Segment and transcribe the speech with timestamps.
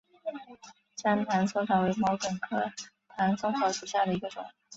[0.95, 2.73] 粘唐松草为毛茛科
[3.15, 4.43] 唐松草属下的一个种。